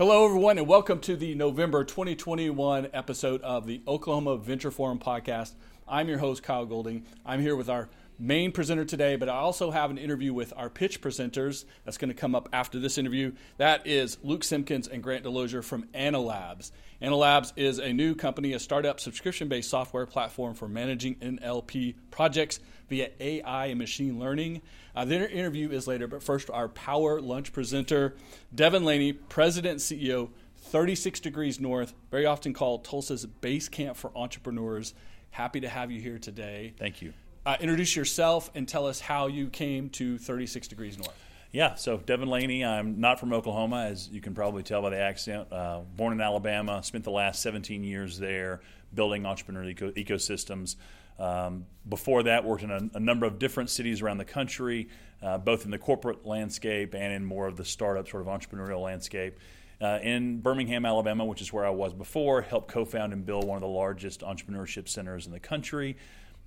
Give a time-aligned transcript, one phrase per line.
[0.00, 5.52] Hello, everyone, and welcome to the November 2021 episode of the Oklahoma Venture Forum podcast.
[5.86, 7.04] I'm your host, Kyle Golding.
[7.26, 10.68] I'm here with our main presenter today, but I also have an interview with our
[10.68, 13.32] pitch presenters that's going to come up after this interview.
[13.56, 16.70] That is Luke Simpkins and Grant Delozier from AnnoLabs.
[17.00, 22.60] AnnoLabs is a new company, a startup subscription based software platform for managing NLP projects
[22.90, 24.60] via AI and machine learning.
[24.94, 28.16] Uh, the interview is later, but first, our Power Lunch presenter,
[28.54, 34.10] Devon Laney, President and CEO, 36 Degrees North, very often called Tulsa's base camp for
[34.14, 34.92] entrepreneurs.
[35.30, 36.74] Happy to have you here today.
[36.76, 37.14] Thank you.
[37.46, 41.14] Uh, introduce yourself and tell us how you came to 36 Degrees North.
[41.52, 44.98] Yeah, so Devon Laney, I'm not from Oklahoma, as you can probably tell by the
[44.98, 45.50] accent.
[45.50, 48.60] Uh, born in Alabama, spent the last 17 years there
[48.94, 50.76] building entrepreneurial eco- ecosystems.
[51.18, 54.88] Um, before that, worked in a, a, number of different cities around the country,
[55.22, 58.82] uh, both in the corporate landscape and in more of the startup sort of entrepreneurial
[58.82, 59.38] landscape.
[59.80, 63.56] Uh, in Birmingham, Alabama, which is where I was before, helped co-found and build one
[63.56, 65.96] of the largest entrepreneurship centers in the country,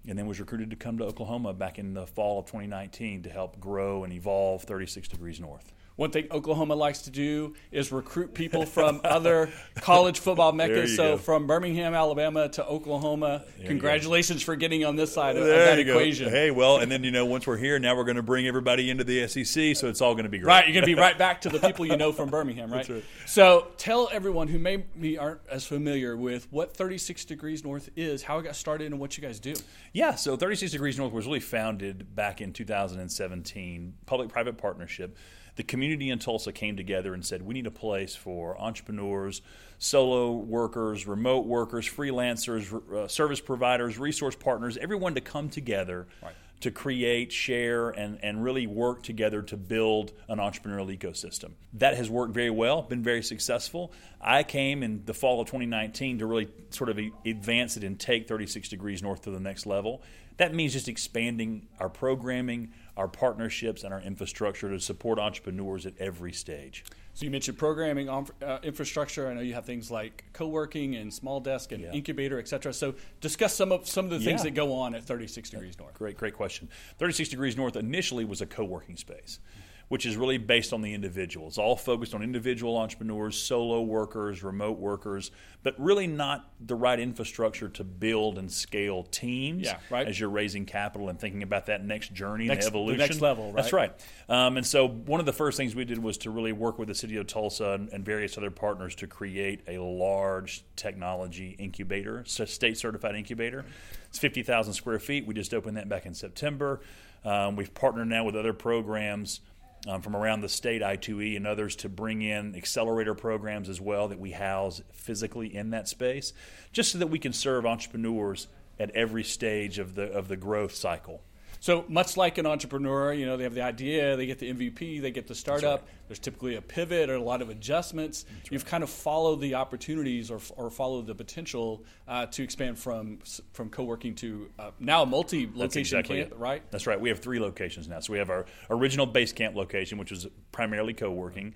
[0.08, 3.30] and then was recruited to come to Oklahoma back in the fall of 2019 to
[3.30, 5.72] help grow and evolve 36 Degrees North.
[5.96, 10.96] One thing Oklahoma likes to do is recruit people from other college football meccas.
[10.96, 11.18] So go.
[11.18, 13.46] from Birmingham, Alabama to Oklahoma.
[13.60, 16.26] There congratulations for getting on this side of, of that equation.
[16.26, 16.32] Go.
[16.32, 18.90] Hey, well, and then you know once we're here, now we're going to bring everybody
[18.90, 20.48] into the SEC, so it's all going to be great.
[20.48, 22.90] Right, you're going to be right back to the people you know from Birmingham, right?
[22.90, 23.04] right?
[23.28, 28.40] So tell everyone who maybe aren't as familiar with what 36 Degrees North is, how
[28.40, 29.54] it got started, and what you guys do.
[29.92, 35.16] Yeah, so 36 Degrees North was really founded back in 2017, public-private partnership
[35.56, 39.42] the community in Tulsa came together and said, we need a place for entrepreneurs,
[39.78, 46.08] solo workers, remote workers, freelancers, uh, service providers, resource partners, everyone to come together.
[46.22, 46.34] Right.
[46.62, 51.52] To create, share, and, and really work together to build an entrepreneurial ecosystem.
[51.74, 53.92] That has worked very well, been very successful.
[54.22, 58.30] I came in the fall of 2019 to really sort of advance it and take
[58.30, 60.04] 36 Degrees North to the next level.
[60.38, 65.94] That means just expanding our programming, our partnerships, and our infrastructure to support entrepreneurs at
[66.00, 66.86] every stage.
[67.16, 69.28] So you mentioned programming uh, infrastructure.
[69.28, 71.92] I know you have things like co-working and small desk and yeah.
[71.92, 72.74] incubator, et cetera.
[72.74, 74.46] So discuss some of some of the things yeah.
[74.46, 75.94] that go on at 36 Degrees North.
[75.94, 76.70] Great, great question.
[76.98, 79.40] 36 Degrees North initially was a co-working space.
[79.40, 79.63] Mm-hmm
[79.94, 81.46] which is really based on the individual.
[81.46, 85.30] It's all focused on individual entrepreneurs, solo workers, remote workers,
[85.62, 90.08] but really not the right infrastructure to build and scale teams yeah, right.
[90.08, 92.98] as you're raising capital and thinking about that next journey next, and evolution.
[92.98, 93.56] next level, right?
[93.58, 93.94] That's right.
[94.28, 96.88] Um, and so one of the first things we did was to really work with
[96.88, 102.26] the city of Tulsa and, and various other partners to create a large technology incubator,
[102.26, 103.64] state certified incubator.
[104.10, 105.28] It's 50,000 square feet.
[105.28, 106.82] We just opened that back in September.
[107.24, 109.40] Um, we've partnered now with other programs
[109.88, 114.08] um, from around the state, I2E and others, to bring in accelerator programs as well
[114.08, 116.34] that we house physically in that space,
[116.72, 118.48] just so that we can serve entrepreneurs
[118.80, 121.22] at every stage of the of the growth cycle.
[121.64, 125.02] So much like an entrepreneur, you know, they have the idea, they get the MVP,
[125.02, 125.80] they get the startup.
[125.80, 125.90] Right.
[126.10, 128.26] There's typically a pivot or a lot of adjustments.
[128.28, 128.52] Right.
[128.52, 133.20] You've kind of followed the opportunities or, or followed the potential uh, to expand from
[133.54, 136.70] from co-working to uh, now a multi-location exactly camp, right?
[136.70, 137.00] That's right.
[137.00, 138.02] We have three locations now.
[138.02, 141.54] So we have our original base camp location, which was primarily co-working.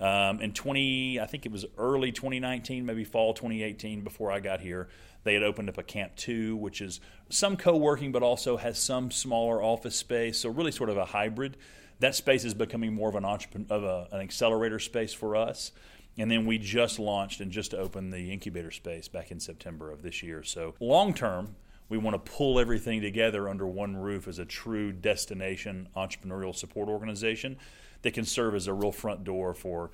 [0.00, 4.60] Um, in 20, I think it was early 2019, maybe fall 2018, before I got
[4.60, 4.88] here.
[5.24, 8.78] They had opened up a Camp 2, which is some co working, but also has
[8.78, 10.38] some smaller office space.
[10.38, 11.58] So, really, sort of a hybrid.
[11.98, 15.72] That space is becoming more of an entrepreneur, of a, an accelerator space for us.
[16.16, 20.02] And then we just launched and just opened the incubator space back in September of
[20.02, 20.42] this year.
[20.42, 21.56] So, long term,
[21.90, 26.88] we want to pull everything together under one roof as a true destination entrepreneurial support
[26.88, 27.58] organization
[28.02, 29.90] that can serve as a real front door for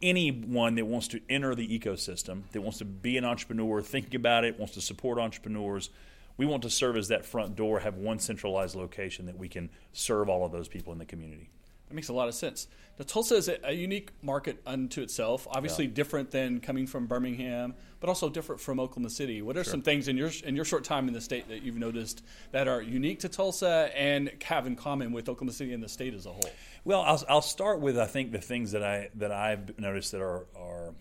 [0.00, 4.44] anyone that wants to enter the ecosystem, that wants to be an entrepreneur, thinking about
[4.44, 5.90] it, wants to support entrepreneurs,
[6.36, 9.70] we want to serve as that front door, have one centralized location that we can
[9.92, 11.50] serve all of those people in the community.
[11.88, 12.66] That makes a lot of sense.
[12.98, 15.46] Now, Tulsa is a, a unique market unto itself.
[15.50, 15.94] Obviously, yeah.
[15.94, 19.40] different than coming from Birmingham, but also different from Oklahoma City.
[19.40, 19.70] What are sure.
[19.70, 22.68] some things in your in your short time in the state that you've noticed that
[22.68, 26.26] are unique to Tulsa and have in common with Oklahoma City and the state as
[26.26, 26.50] a whole?
[26.84, 30.20] Well, I'll, I'll start with I think the things that I that I've noticed that
[30.20, 30.94] are are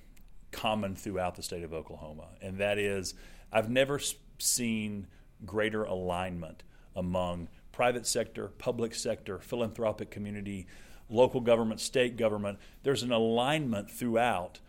[0.52, 3.14] common throughout the state of Oklahoma, and that is
[3.52, 4.00] I've never
[4.38, 5.08] seen
[5.46, 6.64] greater alignment
[6.96, 10.66] among private sector, public sector, philanthropic community,
[11.12, 12.58] local government, state government.
[12.82, 14.60] There's an alignment throughout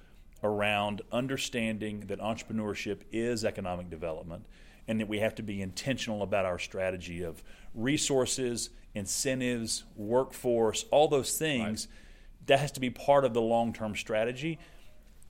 [0.43, 4.45] around understanding that entrepreneurship is economic development
[4.87, 7.43] and that we have to be intentional about our strategy of
[7.75, 11.89] resources, incentives, workforce, all those things.
[11.91, 12.47] Right.
[12.49, 14.59] That has to be part of the long term strategy.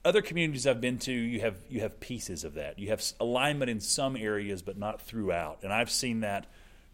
[0.03, 2.77] other communities I've been to, you have you have pieces of that.
[2.77, 5.59] You have alignment in some areas, but not throughout.
[5.63, 6.45] And I've seen that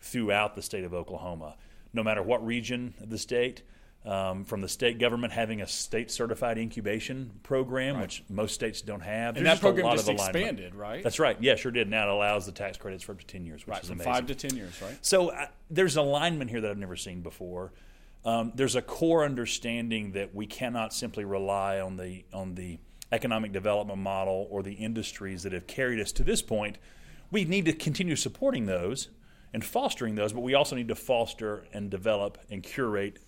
[0.06, 1.56] throughout the state of Oklahoma.
[1.94, 3.63] No matter what region of the state,
[4.06, 8.04] um, from the state government having a state certified incubation program, right.
[8.04, 9.36] which most states don't have.
[9.36, 11.04] And There's that program just expanded, right?
[11.04, 11.36] That's right.
[11.42, 11.90] Yeah, sure did.
[11.90, 14.13] Now it allows the tax credits for up to 10 years, which right, is amazing.
[14.13, 14.98] five to 10 years, right?
[15.02, 17.74] So uh, there's alignment here that I've never seen before.
[18.24, 22.80] Um, there's a core understanding that we cannot simply rely on the on the
[23.12, 26.78] economic development model or the industries that have carried us to this point.
[27.31, 29.10] We need to continue supporting those
[29.56, 33.19] and fostering those, but we also need to foster and develop and curate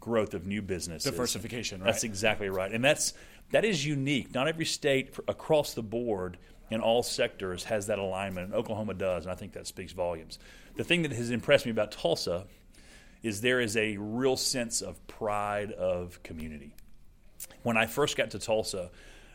[0.00, 1.08] growth of new businesses.
[1.08, 1.86] Diversification, right?
[1.86, 2.72] That's exactly right.
[2.72, 3.14] And that's
[3.52, 4.34] that is unique.
[4.34, 6.38] Not every state across the board
[6.70, 10.40] in all sectors has that alignment, and Oklahoma does, and I think that speaks volumes.
[10.74, 12.48] The thing that has impressed me about Tulsa
[13.22, 16.74] is there is a real sense of pride of community.
[17.62, 18.90] When I first got to Tulsa,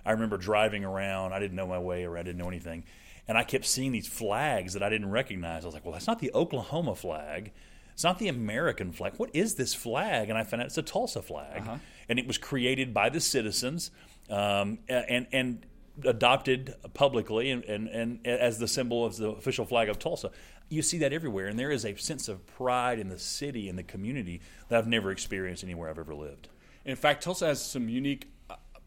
[0.06, 1.32] I remember driving around.
[1.32, 2.84] I didn't know my way or I didn't know anything.
[3.32, 5.64] And I kept seeing these flags that I didn't recognize.
[5.64, 7.54] I was like, well, that's not the Oklahoma flag.
[7.94, 9.14] It's not the American flag.
[9.16, 10.28] What is this flag?
[10.28, 11.62] And I found out it's a Tulsa flag.
[11.62, 11.78] Uh-huh.
[12.10, 13.90] And it was created by the citizens
[14.30, 15.66] um, and, and
[16.04, 20.32] adopted publicly and, and, and as the symbol of the official flag of Tulsa.
[20.68, 21.48] You see that everywhere.
[21.48, 24.88] And there is a sense of pride in the city and the community that I've
[24.88, 26.50] never experienced anywhere I've ever lived.
[26.84, 28.28] In fact, Tulsa has some unique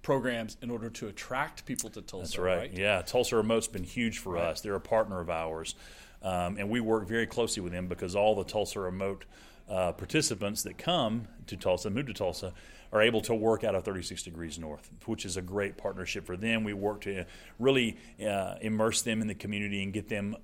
[0.04, 2.24] programs in order to attract people to Tulsa.
[2.24, 2.56] That's right.
[2.58, 2.72] right?
[2.72, 4.44] Yeah, Tulsa Remote's been huge for right.
[4.44, 4.60] us.
[4.60, 5.74] They're a partner of ours,
[6.22, 9.24] um, and we work very closely with them because all the Tulsa Remote
[9.68, 12.52] uh, participants that come to Tulsa, move to Tulsa,
[12.92, 16.36] are able to work out of 36 degrees north, which is a great partnership for
[16.36, 16.62] them.
[16.62, 17.24] We work to
[17.58, 20.36] really uh, immerse them in the community and get them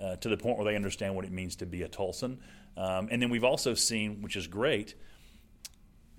[0.00, 2.36] uh, to the point where they understand what it means to be a Tulsan.
[2.76, 4.94] Um, and then we've also seen, which is great,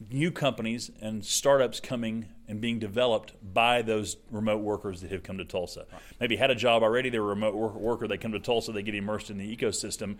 [0.09, 5.37] new companies and startups coming and being developed by those remote workers that have come
[5.37, 5.85] to Tulsa.
[5.91, 6.01] Right.
[6.19, 8.95] Maybe had a job already, they're a remote worker, they come to Tulsa, they get
[8.95, 10.17] immersed in the ecosystem,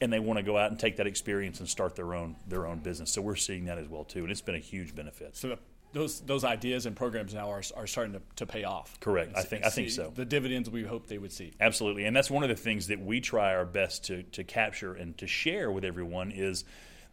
[0.00, 2.66] and they want to go out and take that experience and start their own their
[2.66, 3.10] own business.
[3.12, 5.36] So we're seeing that as well too, and it's been a huge benefit.
[5.36, 5.58] So the,
[5.92, 8.98] those those ideas and programs now are, are starting to, to pay off.
[9.00, 9.36] Correct.
[9.36, 10.12] I think I think so.
[10.14, 11.52] The dividends we hope they would see.
[11.60, 14.94] Absolutely, and that's one of the things that we try our best to to capture
[14.94, 16.64] and to share with everyone is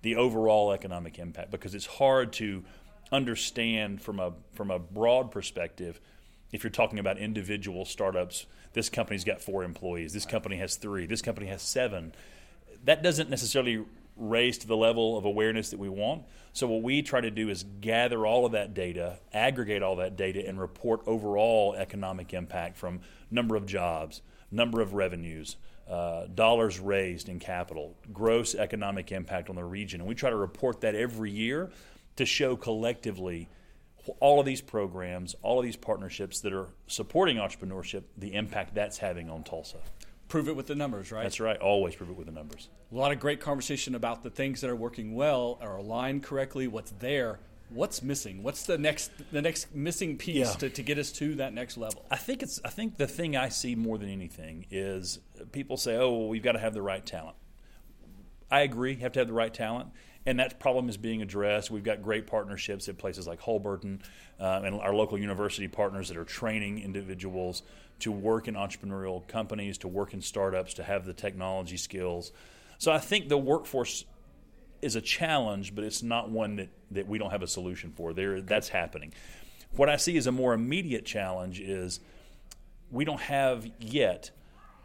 [0.02, 2.64] the overall economic impact because it's hard to
[3.12, 6.00] understand from a from a broad perspective
[6.52, 11.06] if you're talking about individual startups this company's got four employees this company has three
[11.06, 12.14] this company has seven.
[12.84, 13.84] That doesn't necessarily
[14.18, 16.24] raise to the level of awareness that we want.
[16.54, 20.18] So what we try to do is gather all of that data aggregate all that
[20.18, 25.58] data and report overall economic impact from number of jobs number of revenues
[25.90, 30.02] uh, dollars raised in capital, gross economic impact on the region.
[30.02, 31.72] And we try to report that every year
[32.18, 33.48] to show collectively
[34.20, 38.98] all of these programs, all of these partnerships that are supporting entrepreneurship, the impact that's
[38.98, 39.78] having on Tulsa.
[40.28, 41.24] Prove it with the numbers, right?
[41.24, 41.58] That's right.
[41.58, 42.70] Always prove it with the numbers.
[42.92, 46.68] A lot of great conversation about the things that are working well, are aligned correctly,
[46.68, 47.40] what's there
[47.70, 48.44] what's missing?
[48.44, 50.54] What's the next the next missing piece yeah.
[50.54, 52.06] to, to get us to that next level?
[52.10, 55.20] I think it's I think the thing I see more than anything is
[55.52, 57.36] people say, "Oh, well, we've got to have the right talent."
[58.50, 59.90] I agree, you have to have the right talent,
[60.26, 61.70] and that problem is being addressed.
[61.70, 64.00] We've got great partnerships at places like Holberton
[64.40, 67.64] uh, and our local university partners that are training individuals
[68.00, 72.32] to work in entrepreneurial companies, to work in startups, to have the technology skills.
[72.78, 74.06] So I think the workforce
[74.82, 78.14] is a challenge, but it's not one that, that we don't have a solution for.
[78.14, 79.14] There, that's happening.
[79.76, 82.00] What I see as a more immediate challenge is
[82.92, 84.32] we don't have yet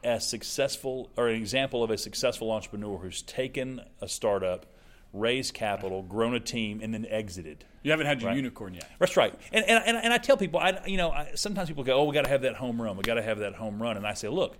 [0.05, 4.67] a successful or an example of a successful entrepreneur who's taken a startup,
[5.13, 7.65] raised capital, grown a team, and then exited.
[7.83, 8.37] You haven't had your right?
[8.37, 8.91] unicorn yet.
[8.99, 9.35] That's right.
[9.53, 12.05] And, and, and, and I tell people, I, you know, I, sometimes people go, oh,
[12.05, 12.97] we got to have that home run.
[12.97, 13.97] We got to have that home run.
[13.97, 14.57] And I say, look,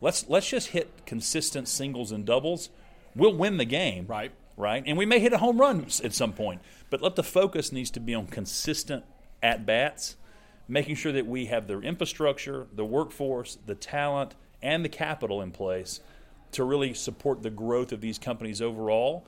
[0.00, 2.68] let's let's just hit consistent singles and doubles.
[3.16, 4.06] We'll win the game.
[4.06, 4.82] Right right?
[4.86, 7.90] And we may hit a home run at some point, but let the focus needs
[7.92, 9.04] to be on consistent
[9.42, 10.16] at bats,
[10.68, 15.50] making sure that we have the infrastructure, the workforce, the talent, and the capital in
[15.50, 16.00] place
[16.52, 19.26] to really support the growth of these companies overall.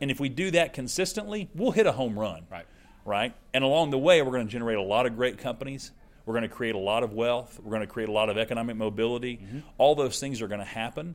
[0.00, 2.46] And if we do that consistently, we'll hit a home run.
[2.50, 2.66] Right.
[3.04, 3.34] Right?
[3.52, 5.92] And along the way, we're going to generate a lot of great companies.
[6.24, 7.60] We're going to create a lot of wealth.
[7.62, 9.36] We're going to create a lot of economic mobility.
[9.36, 9.58] Mm-hmm.
[9.76, 11.14] All those things are going to happen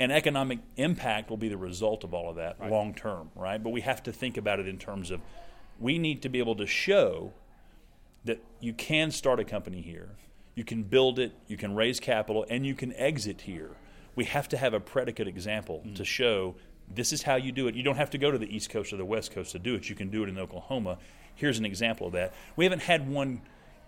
[0.00, 2.70] and economic impact will be the result of all of that right.
[2.70, 3.62] long term, right?
[3.62, 5.20] But we have to think about it in terms of
[5.78, 7.32] we need to be able to show
[8.24, 10.08] that you can start a company here,
[10.54, 13.70] you can build it, you can raise capital, and you can exit here.
[14.16, 15.94] We have to have a predicate example mm.
[15.94, 16.56] to show
[16.92, 17.74] this is how you do it.
[17.74, 19.74] You don't have to go to the East Coast or the West Coast to do
[19.74, 19.88] it.
[19.88, 20.98] You can do it in Oklahoma.
[21.34, 22.34] Here's an example of that.
[22.56, 23.42] We haven't had one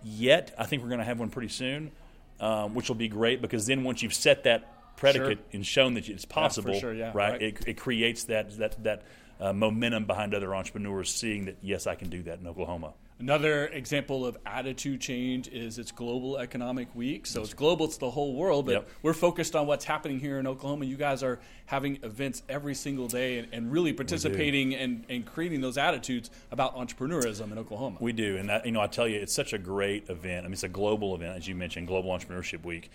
[0.04, 0.54] yet.
[0.57, 1.90] I think we're going to have one pretty soon,
[2.38, 5.46] um, which will be great because then once you've set that predicate Sure.
[5.52, 7.42] and shown that it's possible, sure, yeah, right, right.
[7.42, 9.02] It, it creates that that that
[9.40, 12.94] uh, momentum behind other entrepreneurs seeing that yes, I can do that in Oklahoma.
[13.18, 17.25] Another example of attitude change is it's Global Economic Week.
[17.25, 18.88] So it's global, it's the whole world, but Yep.
[19.02, 20.87] we're focused on what's happening here in Oklahoma.
[20.87, 25.61] You guys are having events every single day and, and really participating and, and creating
[25.61, 27.99] those attitudes about entrepreneurism in Oklahoma.
[28.00, 30.40] We do, and that, you know, I tell you, it's such a great event.
[30.44, 32.90] I mean, it's a global event, as you mentioned, Global Entrepreneurship Week.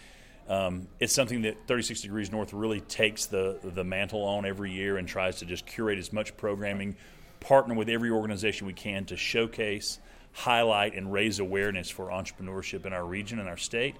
[0.47, 4.97] Um, it's something that 36 Degrees North really takes the the mantle on every year
[4.97, 6.95] and tries to just curate as much programming,
[7.39, 9.99] partner with every organization we can to showcase,
[10.31, 13.95] highlight, and raise awareness for entrepreneurship in our region and our state.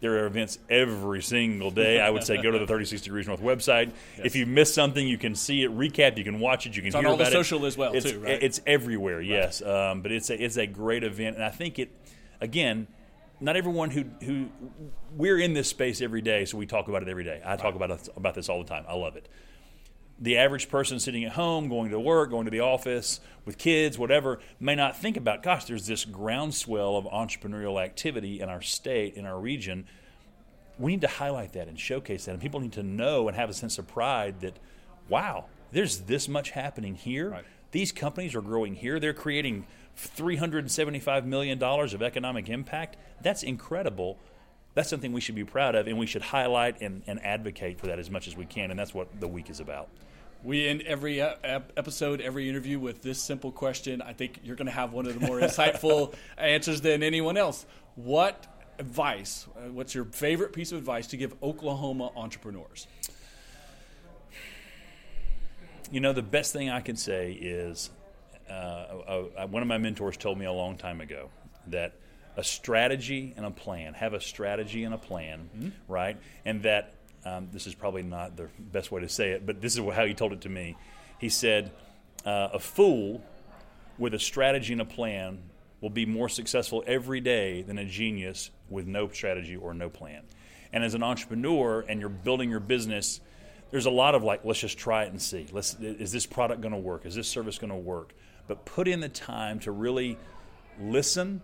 [0.00, 2.00] There are events every single day.
[2.00, 3.92] I would say go to the 36 Degrees North website.
[4.22, 6.94] If you miss something, you can see it, recap, you can watch it, you can
[6.94, 7.68] on hear all the social it.
[7.68, 8.42] as well, It's- too, right?
[8.42, 9.62] It's everywhere, yes.
[9.62, 11.90] Um, but it's a, it's a great event, and I think it,
[12.40, 12.86] again,
[13.44, 14.48] not everyone who who
[15.14, 17.42] we're in this space every day, so we talk about it every day.
[17.44, 18.84] I talk about about this all the time.
[18.88, 19.28] I love it.
[20.18, 23.98] The average person sitting at home, going to work, going to the office with kids,
[23.98, 29.14] whatever, may not think about, gosh, there's this groundswell of entrepreneurial activity in our state,
[29.14, 29.86] in our region.
[30.78, 33.50] We need to highlight that and showcase that, and people need to know and have
[33.50, 34.56] a sense of pride that,
[35.08, 37.30] wow, there's this much happening here.
[37.30, 37.44] Right.
[37.72, 39.00] These companies are growing here.
[39.00, 42.96] They're creating $375 million of economic impact.
[43.22, 44.18] That's incredible.
[44.74, 47.86] That's something we should be proud of, and we should highlight and, and advocate for
[47.86, 48.70] that as much as we can.
[48.70, 49.88] And that's what the week is about.
[50.42, 51.36] We end every uh,
[51.76, 54.02] episode, every interview with this simple question.
[54.02, 57.64] I think you're going to have one of the more insightful answers than anyone else.
[57.94, 58.46] What
[58.78, 62.86] advice, uh, what's your favorite piece of advice to give Oklahoma entrepreneurs?
[65.90, 67.90] You know, the best thing I can say is
[68.52, 71.30] uh, one of my mentors told me a long time ago
[71.68, 71.94] that
[72.36, 76.16] a strategy and a plan, have a strategy and a plan, right?
[76.44, 79.78] And that um, this is probably not the best way to say it, but this
[79.78, 80.76] is how he told it to me.
[81.18, 81.70] He said,
[82.26, 83.22] uh, A fool
[83.98, 85.42] with a strategy and a plan
[85.80, 90.22] will be more successful every day than a genius with no strategy or no plan.
[90.72, 93.20] And as an entrepreneur and you're building your business,
[93.70, 95.46] there's a lot of like, let's just try it and see.
[95.52, 97.06] Let's, is this product going to work?
[97.06, 98.14] Is this service going to work?
[98.46, 100.18] But put in the time to really
[100.80, 101.42] listen,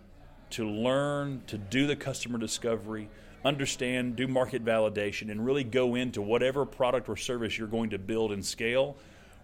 [0.51, 3.09] to learn, to do the customer discovery,
[3.43, 7.99] understand, do market validation, and really go into whatever product or service you're going to
[7.99, 8.97] build and scale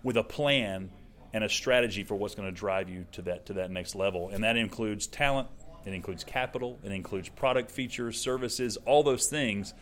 [0.04, 0.90] with a plan
[1.34, 4.30] and a strategy for what's going to drive you to that to that next level.
[4.30, 5.48] And that includes talent,
[5.86, 9.74] it includes capital, it includes product features, services, all those things.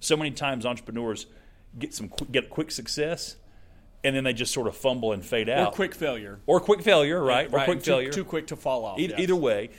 [0.00, 1.26] So many times entrepreneurs
[1.78, 3.36] get some qu- get quick success
[4.02, 6.38] and then they just sort of fumble and fade out, Or quick failure.
[6.46, 7.46] or quick failure, right?
[7.48, 8.10] Or Right, quick too, failure.
[8.10, 8.98] Too quick to fall off.
[8.98, 9.20] Either, yes.
[9.20, 9.70] either way,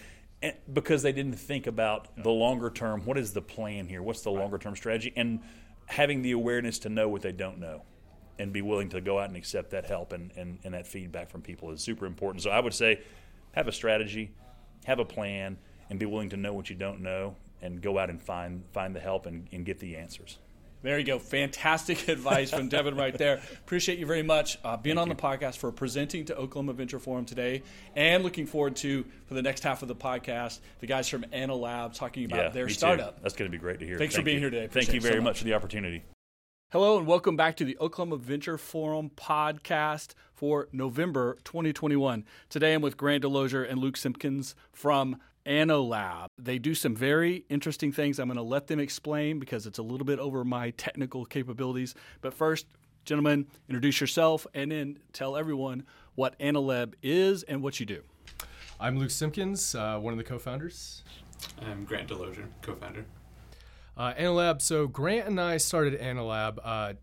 [0.74, 3.06] because they didn't think about the longer term.
[3.06, 4.02] What is the plan here?
[4.02, 5.14] What's the longer term strategy?
[5.16, 5.42] And
[5.86, 7.84] having the awareness to know what they don't know,
[8.40, 11.30] and be willing to go out and accept that help and, and, and that feedback
[11.30, 12.42] from people is super important.
[12.44, 13.02] So I would say,
[13.54, 14.32] have a strategy,
[14.86, 15.58] have a plan,
[15.90, 18.96] and be willing to know what you don't know, and go out and find find
[18.96, 20.40] the help and, and get the answers.
[20.86, 21.18] There you go.
[21.18, 23.42] Fantastic advice from Devon right there.
[23.64, 27.26] Appreciate you very much uh, being on the podcast for presenting to Oklahoma Venture Forum
[27.26, 27.64] today,
[27.96, 31.96] and looking forward to for the next half of the podcast the guys from AnnoLab
[31.96, 32.78] talking about yeah, their me too.
[32.78, 33.20] startup.
[33.24, 33.98] That's going to be great to hear.
[33.98, 34.42] Thanks for being you.
[34.42, 34.68] here today.
[34.68, 35.32] Thank you it so very much.
[35.32, 36.04] much for the opportunity.
[36.72, 42.26] Hello and welcome back to the Oklahoma Venture Forum podcast for November 2021.
[42.50, 46.30] Today I'm with Grant Delozier and Luke Simpkins from AnnoLab.
[46.38, 48.20] They do some very interesting things.
[48.20, 51.94] I'm going to let them explain because it's a little bit over my technical capabilities.
[52.22, 52.66] But first,
[53.06, 55.86] gentlemen, introduce yourself and then tell everyone
[56.16, 58.02] what AnnoLab is and what you do.
[58.80, 61.04] I'm Luke Simpkins, uh, one of the co-founders.
[61.62, 63.06] I'm Grant Delozier, co-founder.
[63.98, 64.62] Uh, AnnoLab.
[64.62, 66.60] So Grant and I started AnnoLab.
[66.64, 66.94] Uh,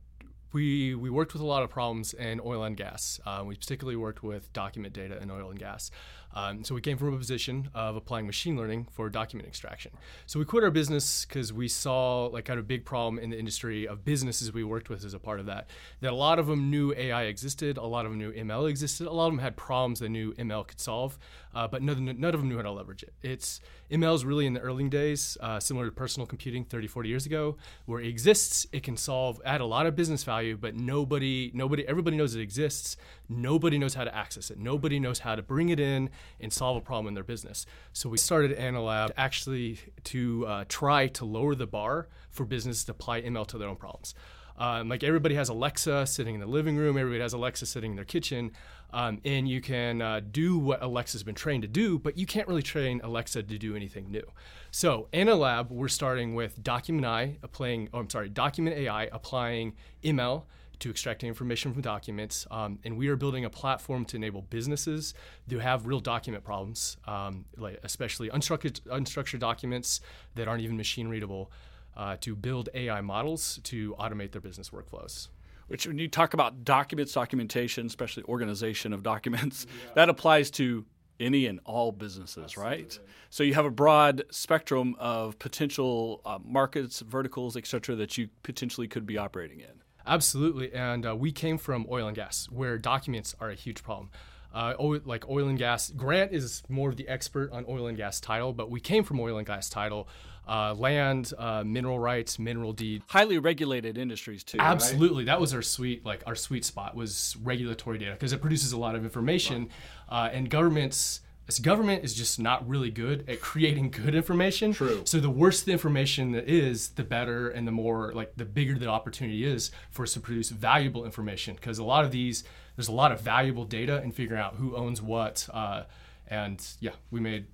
[0.53, 3.21] we we worked with a lot of problems in oil and gas.
[3.25, 5.91] Uh, we particularly worked with document data in oil and gas.
[6.35, 9.93] Um, so we came from a position of applying machine learning for document extraction.
[10.27, 13.31] So we quit our business because we saw like kind of a big problem in
[13.31, 15.69] the industry of businesses we worked with as a part of that.
[16.01, 19.07] That a lot of them knew AI existed, a lot of them knew ML existed,
[19.07, 21.19] a lot of them had problems they knew ML could solve,
[21.55, 23.13] uh, but none, none of them knew how to leverage it.
[23.23, 27.09] It's ML is really in the early days, uh, similar to personal computing 30, 40
[27.09, 27.57] years ago,
[27.87, 31.87] where it exists, it can solve, add a lot of business value, but nobody, nobody,
[31.87, 32.97] everybody knows it exists.
[33.29, 34.59] Nobody knows how to access it.
[34.59, 37.67] Nobody knows how to bring it in and solve a problem in their business.
[37.93, 42.93] So we started AnnoLab actually to uh, try to lower the bar for businesses to
[42.93, 44.15] apply ML to their own problems.
[44.59, 47.97] Um, like everybody has Alexa sitting in the living room, everybody has Alexa sitting in
[47.97, 48.53] their kitchen,
[48.93, 52.47] um, and you can uh, do what Alexa's been trained to do, but you can't
[52.47, 54.25] really train Alexa to do anything new.
[54.71, 60.45] So, AnnoLab, we're starting with Document AI applying, oh, I'm sorry, Document AI applying ML
[60.83, 62.45] to extracting information from documents.
[62.51, 65.15] Um, and we are building a platform to enable businesses
[65.49, 70.01] to have real document problems, um, like especially unstructured, unstructured documents
[70.35, 71.53] that aren't even machine readable,
[71.97, 75.29] uh, to build AI models to automate their business workflows.
[75.69, 79.91] Which, when you talk about documents, documentation, especially organization of documents, yeah.
[79.95, 80.85] that applies to
[81.21, 82.77] any and all businesses, Absolutely.
[82.83, 82.99] right?
[83.31, 88.29] So you have a broad spectrum of potential uh, markets, verticals, et cetera, that you
[88.43, 89.83] potentially could be operating in.
[90.07, 90.73] Absolutely.
[90.75, 94.11] And uh, we came from oil and gas, where documents are a huge problem.
[94.53, 97.97] Uh, oil, like oil and gas, Grant is more of the expert on oil and
[97.97, 100.09] gas title, but we came from oil and gas title.
[100.47, 104.59] Uh, land, uh, mineral rights, mineral deed, highly regulated industries too.
[104.59, 105.27] Absolutely, right?
[105.27, 108.79] that was our sweet like our sweet spot was regulatory data because it produces a
[108.79, 109.69] lot of information,
[110.11, 110.27] right.
[110.27, 114.73] Uh, and governments this government is just not really good at creating good information.
[114.73, 115.03] True.
[115.05, 118.87] So the worse the information is, the better and the more like the bigger the
[118.87, 121.55] opportunity is for us to produce valuable information.
[121.55, 122.45] Because a lot of these,
[122.77, 125.49] there's a lot of valuable data in figuring out who owns what.
[125.53, 125.85] Uh,
[126.29, 127.47] and yeah, we made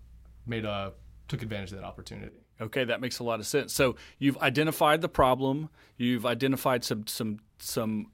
[0.46, 0.92] made a
[1.26, 2.36] took advantage of that opportunity.
[2.60, 3.72] Okay, that makes a lot of sense.
[3.72, 8.10] So you've identified the problem, you've identified some some some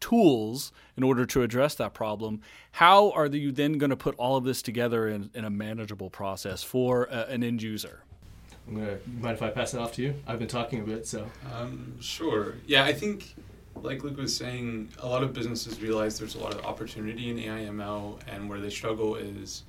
[0.00, 2.40] tools in order to address that problem.
[2.72, 6.10] How are you then going to put all of this together in, in a manageable
[6.10, 8.02] process for a, an end user?
[8.66, 10.14] I'm gonna mind if I pass it off to you?
[10.26, 11.26] I've been talking a bit, so.
[11.52, 12.54] Um, sure.
[12.66, 13.34] Yeah, I think,
[13.74, 17.38] like Luke was saying, a lot of businesses realize there's a lot of opportunity in
[17.38, 19.64] AI/ML, and where they struggle is,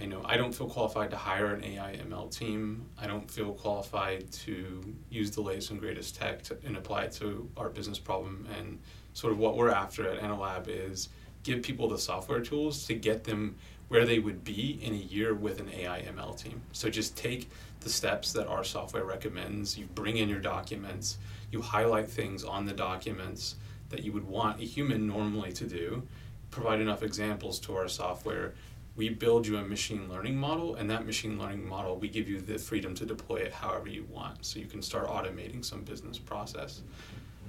[0.00, 2.86] I know I don't feel qualified to hire an AI/ML team.
[2.98, 7.12] I don't feel qualified to use the latest and greatest tech to, and apply it
[7.12, 8.78] to our business problem and
[9.12, 11.10] sort of what we're after at AnnoLab is
[11.42, 13.56] give people the software tools to get them
[13.88, 16.62] where they would be in a year with an AI ML team.
[16.72, 21.18] So just take the steps that our software recommends, you bring in your documents,
[21.50, 23.56] you highlight things on the documents
[23.88, 26.06] that you would want a human normally to do,
[26.50, 28.54] provide enough examples to our software.
[28.96, 32.40] We build you a machine learning model, and that machine learning model, we give you
[32.40, 34.44] the freedom to deploy it however you want.
[34.44, 36.82] So you can start automating some business process.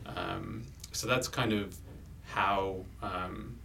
[0.05, 1.75] Um, so that's kind of
[2.25, 3.57] how um,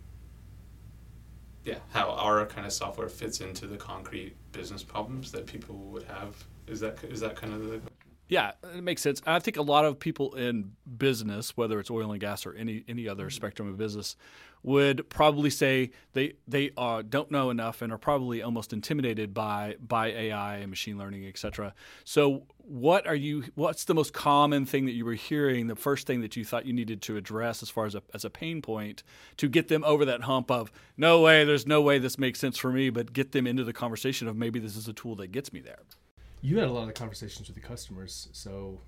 [1.64, 6.04] yeah how our kind of software fits into the concrete business problems that people would
[6.04, 7.80] have is that is that kind of the
[8.28, 9.22] yeah, it makes sense.
[9.24, 12.84] I think a lot of people in business, whether it's oil and gas or any
[12.88, 13.30] any other mm-hmm.
[13.30, 14.16] spectrum of business,
[14.64, 19.76] would probably say they they uh, don't know enough and are probably almost intimidated by
[19.80, 21.72] by AI and machine learning, et cetera.
[22.04, 23.44] So, what are you?
[23.54, 25.68] What's the most common thing that you were hearing?
[25.68, 28.24] The first thing that you thought you needed to address as far as a as
[28.24, 29.04] a pain point
[29.36, 32.58] to get them over that hump of no way, there's no way this makes sense
[32.58, 35.28] for me, but get them into the conversation of maybe this is a tool that
[35.28, 35.78] gets me there
[36.46, 38.78] you had a lot of conversations with the customers, so.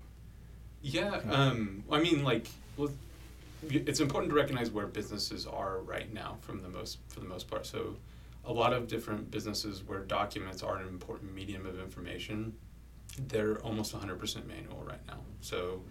[0.81, 2.89] Yeah, um, I mean, like, well,
[3.69, 7.49] it's important to recognize where businesses are right now, from the most for the most
[7.49, 7.65] part.
[7.65, 7.97] So,
[8.45, 12.53] a lot of different businesses where documents are an important medium of information,
[13.27, 15.19] they're almost 100% manual right now.
[15.41, 15.81] So,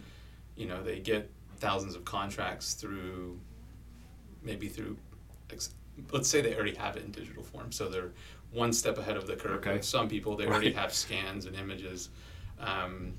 [0.56, 3.38] you know, they get thousands of contracts through,
[4.42, 4.96] maybe through,
[6.12, 7.72] let's say they already have it in digital form.
[7.72, 8.12] So they're
[8.52, 9.58] one step ahead of the curve.
[9.58, 9.74] Okay.
[9.74, 12.10] With some people, they already have scans and images.
[12.58, 13.14] Um,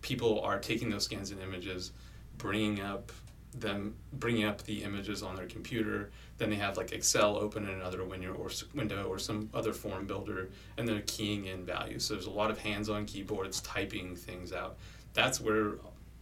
[0.00, 1.92] people are taking those scans and images,
[2.38, 3.12] bringing up
[3.54, 6.10] them, bringing up the images on their computer.
[6.38, 10.06] Then they have like Excel open in another window or window or some other form
[10.06, 12.04] builder, and they're keying in values.
[12.04, 14.76] So there's a lot of hands-on keyboards typing things out.
[15.12, 15.74] That's where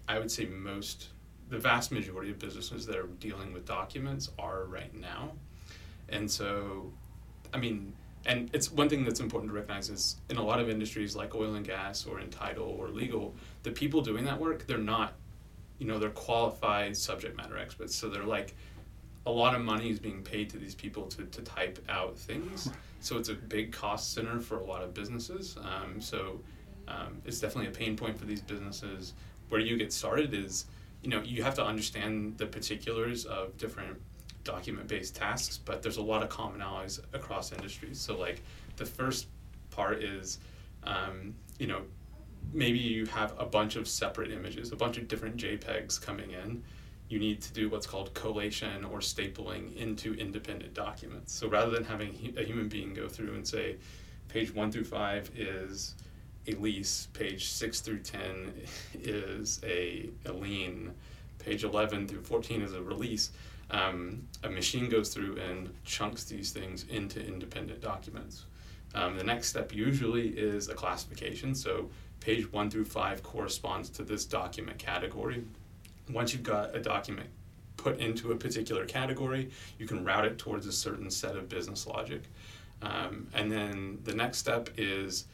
[0.09, 1.09] I would say most,
[1.49, 5.33] the vast majority of businesses that are dealing with documents are right now.
[6.09, 6.93] And so,
[7.55, 7.95] I mean,
[8.27, 11.35] and it's one thing that's important to recognize is in a lot of industries like
[11.35, 15.15] oil and gas or in title or legal, the people doing that work, they're not,
[15.79, 17.95] you know, they're qualified subject matter experts.
[17.95, 18.55] So they're like,
[19.27, 22.71] a lot of money is being paid to these people to, to type out things.
[23.01, 25.57] So it's a big cost center for a lot of businesses.
[25.59, 26.41] Um, so
[26.89, 29.15] um, it's definitely a pain point for these businesses.
[29.49, 30.67] Where you get started is,
[31.03, 34.01] you know, you have to understand the particulars of different
[34.45, 38.01] document based tasks, but there's a lot of commonalities across industries.
[38.01, 38.43] So, like,
[38.77, 39.27] the first
[39.71, 40.39] part is,
[40.85, 41.83] um, you know,
[42.53, 46.63] maybe you have a bunch of separate images, a bunch of different JPEGs coming in.
[47.09, 51.33] You need to do what's called collation or stapling into independent documents.
[51.33, 53.77] So rather than having a human being go through and say,
[54.29, 55.97] page one through five is
[56.47, 58.53] a lease, page six through 10
[58.95, 60.95] is a, a lien,
[61.39, 63.31] page 11 through 14 is a release,
[63.71, 68.45] um, a machine goes through and chunks these things into independent documents.
[68.95, 71.55] Um, the next step usually is a classification.
[71.55, 71.89] So
[72.21, 75.45] page one through five corresponds to this document category.
[76.11, 77.29] Once you've got a document
[77.77, 81.87] put into a particular category, you can route it towards a certain set of business
[81.87, 82.23] logic.
[82.83, 85.27] Um, and then the next step is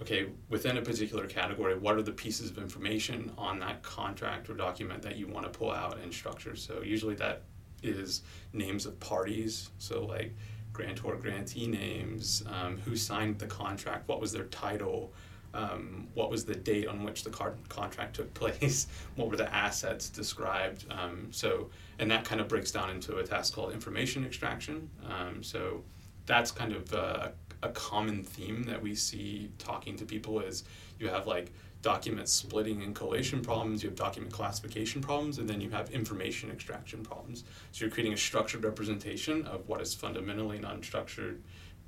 [0.00, 4.54] okay, within a particular category, what are the pieces of information on that contract or
[4.54, 6.56] document that you want to pull out and structure?
[6.56, 7.42] So usually that
[7.82, 9.70] is names of parties.
[9.78, 10.32] So like
[10.72, 15.12] grantor grantee names, um, who signed the contract, what was their title,
[15.52, 19.52] um, what was the date on which the car- contract took place, what were the
[19.54, 20.84] assets described.
[20.90, 24.88] Um, so, and that kind of breaks down into a task called information extraction.
[25.08, 25.82] Um, so,
[26.26, 30.64] that's kind of a, a common theme that we see talking to people is
[30.98, 35.60] you have like document splitting and collation problems, you have document classification problems, and then
[35.60, 37.44] you have information extraction problems.
[37.72, 41.38] So you're creating a structured representation of what is fundamentally an unstructured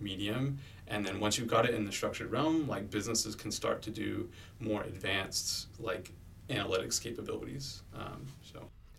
[0.01, 0.59] medium.
[0.89, 3.91] And then once you've got it in the structured realm, like businesses can start to
[3.91, 4.29] do
[4.61, 6.13] more advanced like
[6.49, 7.83] analytics capabilities.
[7.95, 8.27] Um.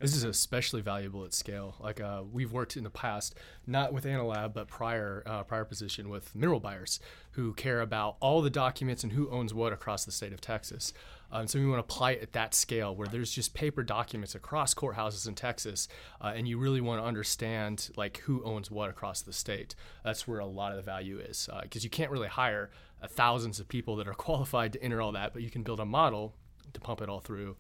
[0.03, 1.75] This is especially valuable at scale.
[1.79, 3.35] Like uh, we've worked in the past,
[3.65, 6.99] not with AnnoLab, but prior uh, prior position with mineral buyers
[7.31, 10.91] who care about all the documents and who owns what across the state of Texas.
[11.31, 14.35] Um, so we want to apply it at that scale where there's just paper documents
[14.35, 15.87] across courthouses in Texas,
[16.19, 19.73] uh, and you really want to understand like who owns what across the state.
[20.03, 23.07] That's where a lot of the value is because uh, you can't really hire uh,
[23.07, 25.85] thousands of people that are qualified to enter all that, but you can build a
[25.85, 26.33] model
[26.73, 27.55] to pump it all through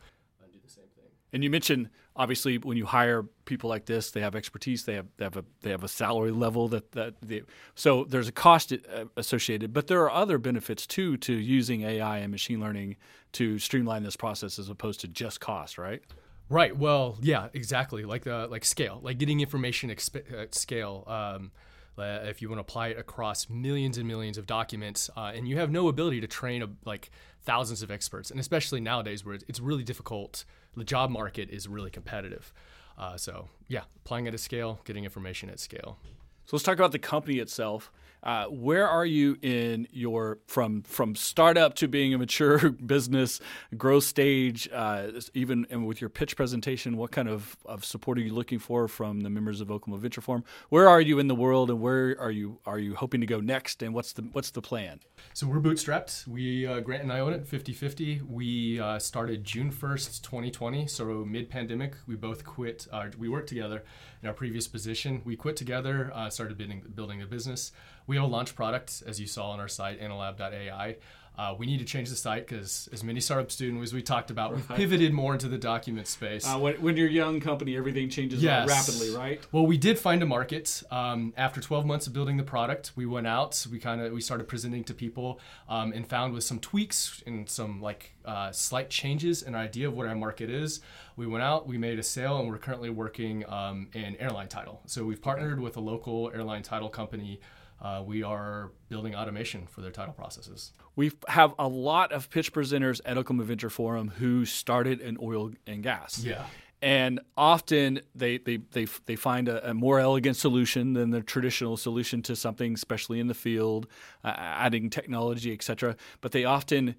[1.33, 5.07] and you mentioned obviously when you hire people like this, they have expertise, they have
[5.17, 7.41] they have a they have a salary level that that they,
[7.75, 12.19] so there's a cost uh, associated, but there are other benefits too to using AI
[12.19, 12.95] and machine learning
[13.33, 16.03] to streamline this process as opposed to just cost, right?
[16.49, 16.77] Right.
[16.77, 18.05] Well, yeah, exactly.
[18.05, 21.03] Like the like scale, like getting information exp- at scale.
[21.07, 21.51] Um,
[21.97, 25.47] uh, if you want to apply it across millions and millions of documents, uh, and
[25.47, 29.37] you have no ability to train a, like thousands of experts, and especially nowadays where
[29.47, 32.53] it's really difficult the job market is really competitive.
[32.97, 35.97] Uh, so yeah, applying at a scale, getting information at scale.
[36.45, 37.91] So let's talk about the company itself.
[38.23, 43.41] Uh, where are you in your from from startup to being a mature business
[43.77, 44.69] growth stage?
[44.71, 48.59] Uh, even and with your pitch presentation, what kind of, of support are you looking
[48.59, 50.43] for from the members of Oklahoma Venture Forum?
[50.69, 53.41] Where are you in the world, and where are you are you hoping to go
[53.41, 53.83] next?
[53.83, 55.01] And what's the what's the plan?
[55.33, 56.25] So we're bootstrapped.
[56.27, 58.21] We uh, Grant and I own it 50-50.
[58.27, 60.87] We uh, started June first, twenty twenty.
[60.87, 62.87] So mid pandemic, we both quit.
[62.91, 63.83] Uh, we worked together
[64.21, 65.21] in our previous position.
[65.25, 67.73] We quit together, started building, building a business.
[68.07, 70.97] We have a launch product, as you saw on our site, annolab.ai.
[71.35, 74.29] Uh, we need to change the site because, as many startups do, as we talked
[74.29, 74.57] about, right.
[74.69, 76.47] we've pivoted more into the document space.
[76.47, 78.69] Uh, when, when, you're a young company, everything changes yes.
[78.69, 79.41] rapidly, right?
[79.51, 82.91] Well, we did find a market um, after 12 months of building the product.
[82.95, 86.43] We went out, we kind of we started presenting to people, um, and found with
[86.43, 90.51] some tweaks and some like uh, slight changes in our idea of what our market
[90.51, 90.81] is.
[91.15, 94.81] We went out, we made a sale, and we're currently working um, in airline title.
[94.85, 97.39] So we've partnered with a local airline title company
[97.83, 100.71] uh, we are building automation for their title processes.
[100.95, 105.51] We have a lot of pitch presenters at Oklahoma Venture Forum who started in oil
[105.67, 106.23] and gas.
[106.23, 106.45] Yeah.
[106.83, 111.77] And often they, they, they, they find a, a more elegant solution than the traditional
[111.77, 113.87] solution to something, especially in the field,
[114.21, 115.95] uh, adding technology, et cetera.
[116.19, 116.95] But they often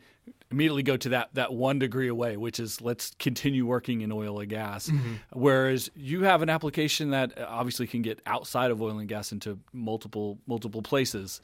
[0.50, 4.40] immediately go to that that one degree away, which is let's continue working in oil
[4.40, 4.88] and gas.
[4.88, 5.14] Mm-hmm.
[5.34, 9.58] Whereas you have an application that obviously can get outside of oil and gas into
[9.74, 11.42] multiple multiple places.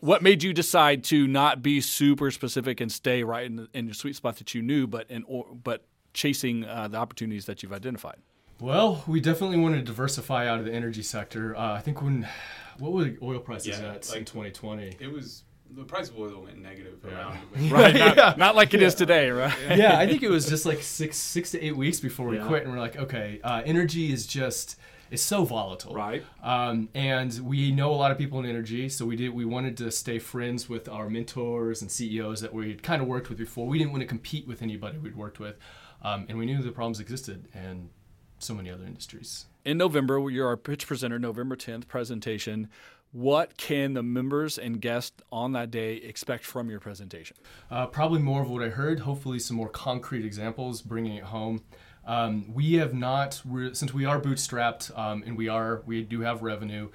[0.00, 3.86] What made you decide to not be super specific and stay right in, the, in
[3.86, 7.62] your sweet spot that you knew, but in, or, but chasing uh, the opportunities that
[7.62, 8.16] you've identified?
[8.60, 11.56] Well, we definitely wanted to diversify out of the energy sector.
[11.56, 12.26] Uh, I think when
[12.78, 14.96] what were the oil prices yeah, at like, in 2020?
[15.00, 17.14] It was the price of oil went negative yeah.
[17.14, 17.38] around
[17.70, 18.34] right not, yeah.
[18.36, 18.86] not like it yeah.
[18.86, 22.00] is today right yeah i think it was just like six six to eight weeks
[22.00, 24.78] before we quit and we're like okay uh, energy is just
[25.10, 29.04] is so volatile right um, and we know a lot of people in energy so
[29.04, 32.82] we did we wanted to stay friends with our mentors and ceos that we had
[32.82, 35.56] kind of worked with before we didn't want to compete with anybody we'd worked with
[36.04, 37.90] um, and we knew the problems existed and
[38.38, 42.68] so many other industries in november you're our pitch presenter november 10th presentation
[43.14, 47.36] what can the members and guests on that day expect from your presentation?
[47.70, 51.62] Uh, probably more of what I heard, hopefully, some more concrete examples, bringing it home.
[52.04, 53.40] Um, we have not,
[53.72, 56.90] since we are bootstrapped um, and we are, we do have revenue,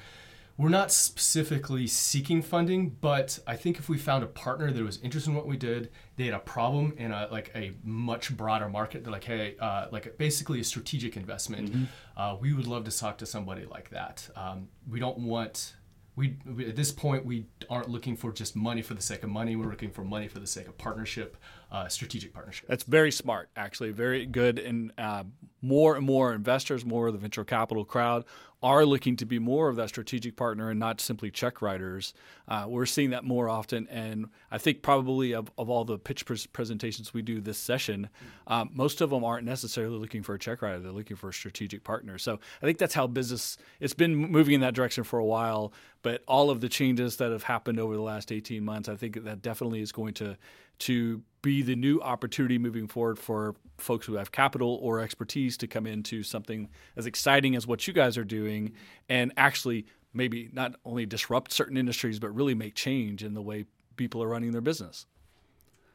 [0.60, 5.00] we're not specifically seeking funding, but I think if we found a partner that was
[5.02, 8.68] interested in what we did, they had a problem in a like a much broader
[8.68, 9.06] market.
[9.06, 11.72] They're like, hey, uh, like basically a strategic investment.
[11.72, 11.84] Mm-hmm.
[12.18, 14.30] Uh, we would love to talk to somebody like that.
[14.36, 15.76] Um, we don't want
[16.18, 19.30] we, we, at this point we aren't looking for just money for the sake of
[19.30, 19.56] money.
[19.56, 21.38] We're looking for money for the sake of partnership,
[21.72, 22.68] uh, strategic partnership.
[22.68, 24.60] That's very smart, actually, very good.
[24.60, 25.24] And uh,
[25.62, 28.26] more and more investors, more of the venture capital crowd
[28.62, 32.14] are looking to be more of that strategic partner and not simply check writers.
[32.48, 36.26] Uh, we're seeing that more often, and I think probably of, of all the pitch
[36.26, 38.10] pres- presentations we do this session,
[38.48, 41.34] um, most of them aren't necessarily looking for a check writer; they're looking for a
[41.34, 42.18] strategic partner.
[42.18, 45.72] So I think that's how business it's been moving in that direction for a while.
[46.02, 49.24] But all of the changes that have happened over the last 18 months, I think
[49.24, 50.38] that definitely is going to
[50.80, 55.68] to be the new opportunity moving forward for folks who have capital or expertise to
[55.68, 58.74] come into something as exciting as what you guys are doing
[59.08, 63.66] and actually maybe not only disrupt certain industries but really make change in the way
[63.96, 65.06] people are running their business.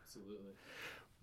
[0.06, 0.52] Absolutely.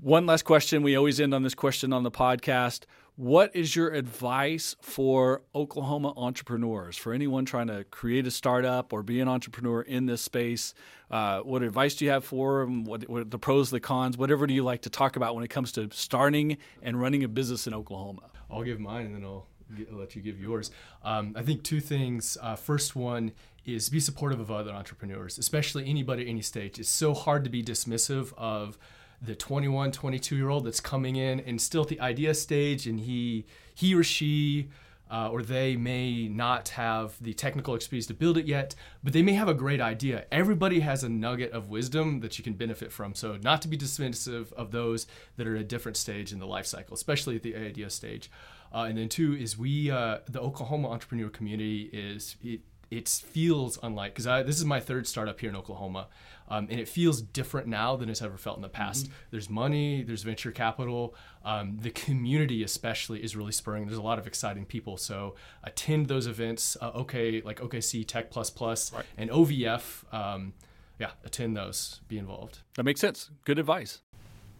[0.01, 0.81] One last question.
[0.81, 2.85] We always end on this question on the podcast.
[3.17, 9.03] What is your advice for Oklahoma entrepreneurs, for anyone trying to create a startup or
[9.03, 10.73] be an entrepreneur in this space?
[11.11, 12.83] Uh, what advice do you have for them?
[12.83, 15.51] What, what the pros, the cons, whatever do you like to talk about when it
[15.51, 18.23] comes to starting and running a business in Oklahoma?
[18.49, 19.45] I'll give mine and then I'll,
[19.77, 20.71] get, I'll let you give yours.
[21.03, 22.39] Um, I think two things.
[22.41, 23.33] Uh, first one
[23.67, 26.79] is be supportive of other entrepreneurs, especially anybody at any stage.
[26.79, 28.79] It's so hard to be dismissive of
[29.21, 33.01] the 21 22 year old that's coming in and still at the idea stage and
[33.01, 34.69] he he or she
[35.11, 39.21] uh, or they may not have the technical expertise to build it yet, but they
[39.21, 40.25] may have a great idea.
[40.31, 43.13] Everybody has a nugget of wisdom that you can benefit from.
[43.13, 46.47] So, not to be dismissive of those that are at a different stage in the
[46.47, 48.31] life cycle, especially at the idea stage.
[48.73, 53.79] Uh, and then, two is we, uh, the Oklahoma entrepreneur community, is it, it feels
[53.81, 56.07] unlike because this is my third startup here in Oklahoma.
[56.49, 59.05] Um, and it feels different now than it's ever felt in the past.
[59.05, 59.13] Mm-hmm.
[59.31, 61.15] There's money, there's venture capital.
[61.45, 63.85] Um, the community, especially, is really spurring.
[63.85, 64.97] There's a lot of exciting people.
[64.97, 66.75] So attend those events.
[66.81, 69.05] Uh, okay, like OKC Tech Plus Plus right.
[69.17, 70.13] and OVF.
[70.13, 70.53] Um,
[70.99, 72.01] yeah, attend those.
[72.09, 72.59] Be involved.
[72.75, 73.29] That makes sense.
[73.45, 74.01] Good advice.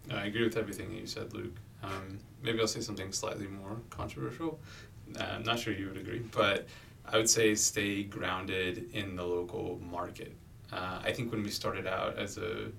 [0.10, 1.58] I agree with everything you said, Luke.
[1.84, 4.62] Um, maybe I'll say something slightly more controversial.
[5.20, 6.67] Uh, I'm not sure you would agree, but
[7.12, 10.34] I would say stay grounded in the local market.
[10.71, 12.71] Uh, I think when we started out as a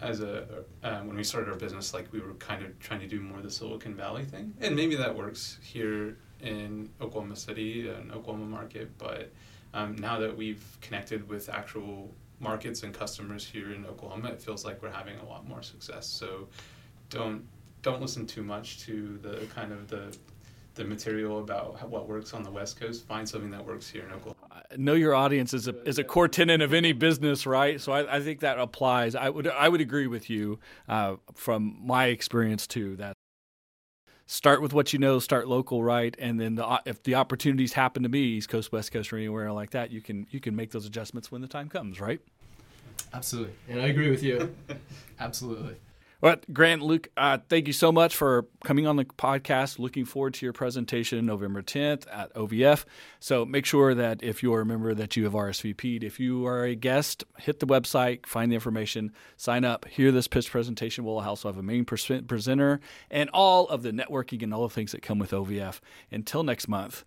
[0.00, 0.46] as a
[0.82, 3.42] uh, when we started our business, like we were kind of trying to do more
[3.42, 8.96] the Silicon Valley thing, and maybe that works here in Oklahoma City and Oklahoma market.
[8.96, 9.32] But
[9.74, 14.64] um, now that we've connected with actual markets and customers here in Oklahoma, it feels
[14.64, 16.06] like we're having a lot more success.
[16.06, 16.48] So
[17.10, 17.46] don't
[17.82, 20.16] don't listen too much to the kind of the
[20.74, 23.06] the material about what works on the West Coast.
[23.06, 24.62] Find something that works here in Oklahoma.
[24.76, 27.80] Know your audience is a is a core tenet of any business, right?
[27.80, 29.14] So I, I think that applies.
[29.14, 32.96] I would I would agree with you uh, from my experience too.
[32.96, 33.14] That
[34.30, 36.14] start with what you know, start local, right?
[36.20, 39.50] And then the, if the opportunities happen to be East Coast, West Coast, or anywhere
[39.52, 42.20] like that, you can you can make those adjustments when the time comes, right?
[43.12, 44.54] Absolutely, and I agree with you.
[45.20, 45.74] Absolutely.
[46.22, 49.78] Well, Grant, Luke, uh, thank you so much for coming on the podcast.
[49.78, 52.84] Looking forward to your presentation November 10th at OVF.
[53.20, 56.04] So make sure that if you are a member that you have RSVP'd.
[56.04, 60.28] If you are a guest, hit the website, find the information, sign up, hear this
[60.28, 61.04] pitch presentation.
[61.04, 62.80] We'll also have a main presenter
[63.10, 65.80] and all of the networking and all the things that come with OVF.
[66.12, 67.02] Until next month,